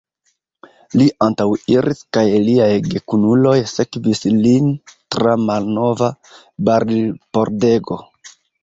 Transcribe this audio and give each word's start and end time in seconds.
Li 1.01 1.05
antaŭiris, 1.25 2.01
kaj 2.17 2.23
liaj 2.47 2.71
gekunuloj 2.87 3.55
sekvis 3.75 4.25
lin 4.39 4.75
tra 4.89 5.39
malnova 5.47 6.13
barilpordego. 6.73 8.05